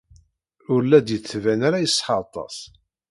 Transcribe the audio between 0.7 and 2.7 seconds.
Ur la d-yettban ara iṣeḥḥa aṭas.